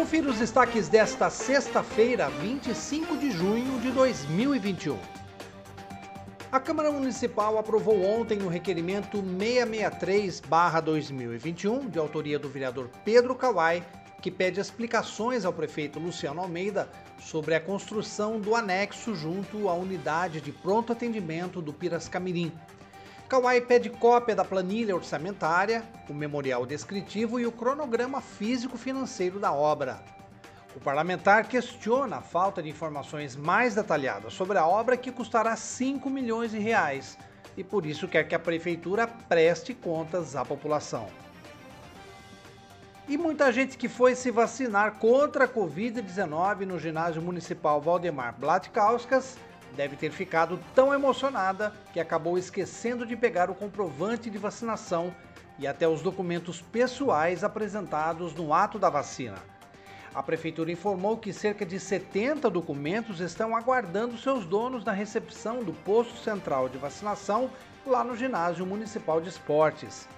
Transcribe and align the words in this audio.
Confira 0.00 0.30
os 0.30 0.38
destaques 0.38 0.88
desta 0.88 1.28
sexta-feira, 1.28 2.30
25 2.30 3.18
de 3.18 3.30
junho 3.30 3.78
de 3.80 3.90
2021. 3.90 4.98
A 6.50 6.58
Câmara 6.58 6.90
Municipal 6.90 7.58
aprovou 7.58 8.02
ontem 8.02 8.40
o 8.40 8.48
requerimento 8.48 9.22
663-2021, 9.22 11.90
de 11.90 11.98
autoria 11.98 12.38
do 12.38 12.48
vereador 12.48 12.88
Pedro 13.04 13.34
Kawai, 13.34 13.86
que 14.22 14.30
pede 14.30 14.58
explicações 14.58 15.44
ao 15.44 15.52
prefeito 15.52 15.98
Luciano 15.98 16.40
Almeida 16.40 16.88
sobre 17.18 17.54
a 17.54 17.60
construção 17.60 18.40
do 18.40 18.56
anexo 18.56 19.14
junto 19.14 19.68
à 19.68 19.74
unidade 19.74 20.40
de 20.40 20.50
pronto 20.50 20.94
atendimento 20.94 21.60
do 21.60 21.74
Piracicamirim. 21.74 22.50
Kawai 23.30 23.60
pede 23.60 23.88
cópia 23.88 24.34
da 24.34 24.44
planilha 24.44 24.92
orçamentária, 24.92 25.84
o 26.08 26.12
memorial 26.12 26.66
descritivo 26.66 27.38
e 27.38 27.46
o 27.46 27.52
cronograma 27.52 28.20
físico-financeiro 28.20 29.38
da 29.38 29.52
obra. 29.52 30.02
O 30.74 30.80
parlamentar 30.80 31.46
questiona 31.46 32.16
a 32.16 32.20
falta 32.20 32.60
de 32.60 32.68
informações 32.68 33.36
mais 33.36 33.76
detalhadas 33.76 34.32
sobre 34.32 34.58
a 34.58 34.66
obra 34.66 34.96
que 34.96 35.12
custará 35.12 35.54
5 35.54 36.10
milhões 36.10 36.50
de 36.50 36.58
reais 36.58 37.16
e 37.56 37.62
por 37.62 37.86
isso 37.86 38.08
quer 38.08 38.26
que 38.26 38.34
a 38.34 38.38
prefeitura 38.38 39.06
preste 39.06 39.74
contas 39.74 40.34
à 40.34 40.44
população. 40.44 41.06
E 43.06 43.16
muita 43.16 43.52
gente 43.52 43.78
que 43.78 43.88
foi 43.88 44.16
se 44.16 44.32
vacinar 44.32 44.94
contra 44.98 45.44
a 45.44 45.48
Covid-19 45.48 46.66
no 46.66 46.80
ginásio 46.80 47.22
municipal 47.22 47.80
Valdemar 47.80 48.34
Blatkauskas 48.36 49.38
deve 49.76 49.96
ter 49.96 50.10
ficado 50.10 50.58
tão 50.74 50.92
emocionada 50.92 51.72
que 51.92 52.00
acabou 52.00 52.36
esquecendo 52.36 53.06
de 53.06 53.16
pegar 53.16 53.50
o 53.50 53.54
comprovante 53.54 54.28
de 54.30 54.38
vacinação 54.38 55.14
e 55.58 55.66
até 55.66 55.86
os 55.86 56.02
documentos 56.02 56.60
pessoais 56.60 57.44
apresentados 57.44 58.34
no 58.34 58.52
ato 58.52 58.78
da 58.78 58.88
vacina. 58.88 59.36
A 60.14 60.22
prefeitura 60.22 60.72
informou 60.72 61.16
que 61.16 61.32
cerca 61.32 61.64
de 61.64 61.78
70 61.78 62.50
documentos 62.50 63.20
estão 63.20 63.54
aguardando 63.54 64.18
seus 64.18 64.44
donos 64.44 64.84
na 64.84 64.90
recepção 64.90 65.62
do 65.62 65.72
posto 65.72 66.16
central 66.16 66.68
de 66.68 66.78
vacinação 66.78 67.48
lá 67.86 68.02
no 68.02 68.16
ginásio 68.16 68.66
municipal 68.66 69.20
de 69.20 69.28
esportes. 69.28 70.08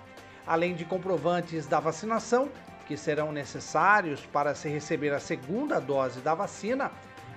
Além 0.46 0.74
de 0.74 0.84
comprovantes 0.84 1.66
da 1.66 1.78
vacinação, 1.78 2.48
que 2.86 2.96
serão 2.96 3.32
necessários 3.32 4.24
para 4.26 4.54
se 4.54 4.68
receber 4.68 5.12
a 5.12 5.20
segunda 5.20 5.78
dose 5.78 6.20
da 6.20 6.34
vacina, 6.34 6.90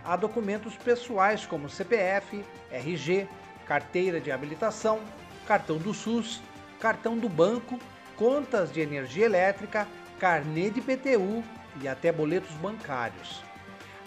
há 0.05 0.15
documentos 0.15 0.75
pessoais 0.77 1.45
como 1.45 1.69
CPF, 1.69 2.45
RG, 2.71 3.27
carteira 3.65 4.21
de 4.21 4.31
habilitação, 4.31 4.99
cartão 5.47 5.77
do 5.77 5.93
SUS, 5.93 6.41
cartão 6.79 7.17
do 7.17 7.27
banco, 7.27 7.79
contas 8.15 8.71
de 8.71 8.79
energia 8.79 9.25
elétrica, 9.25 9.87
carnê 10.19 10.69
de 10.69 10.81
PTU 10.81 11.43
e 11.81 11.87
até 11.87 12.11
boletos 12.11 12.51
bancários. 12.57 13.43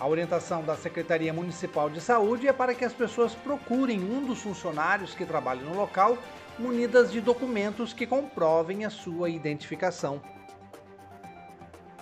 A 0.01 0.07
orientação 0.07 0.63
da 0.63 0.77
Secretaria 0.77 1.33
Municipal 1.33 1.91
de 1.91 2.01
Saúde 2.01 2.47
é 2.47 2.53
para 2.53 2.73
que 2.73 2.85
as 2.85 2.93
pessoas 2.93 3.35
procurem 3.35 3.99
um 3.99 4.25
dos 4.25 4.41
funcionários 4.41 5.13
que 5.13 5.27
trabalham 5.27 5.65
no 5.65 5.75
local 5.75 6.17
munidas 6.57 7.11
de 7.11 7.21
documentos 7.21 7.93
que 7.93 8.07
comprovem 8.07 8.85
a 8.85 8.91
sua 8.91 9.29
identificação. 9.29 10.21